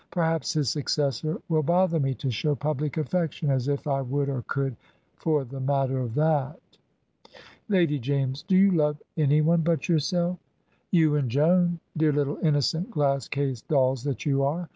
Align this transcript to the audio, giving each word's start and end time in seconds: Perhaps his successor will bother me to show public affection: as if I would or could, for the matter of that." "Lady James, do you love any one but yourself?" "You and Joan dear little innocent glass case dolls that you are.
Perhaps 0.09 0.53
his 0.53 0.67
successor 0.71 1.37
will 1.47 1.61
bother 1.61 1.99
me 1.99 2.15
to 2.15 2.31
show 2.31 2.55
public 2.55 2.97
affection: 2.97 3.51
as 3.51 3.67
if 3.67 3.85
I 3.85 4.01
would 4.01 4.29
or 4.29 4.43
could, 4.47 4.75
for 5.15 5.43
the 5.45 5.59
matter 5.59 5.99
of 5.99 6.15
that." 6.15 6.57
"Lady 7.69 7.99
James, 7.99 8.41
do 8.41 8.55
you 8.57 8.71
love 8.71 8.99
any 9.15 9.41
one 9.41 9.61
but 9.61 9.87
yourself?" 9.87 10.39
"You 10.89 11.13
and 11.17 11.29
Joan 11.29 11.81
dear 11.95 12.11
little 12.13 12.39
innocent 12.41 12.89
glass 12.89 13.27
case 13.27 13.61
dolls 13.61 14.03
that 14.05 14.25
you 14.25 14.41
are. 14.41 14.69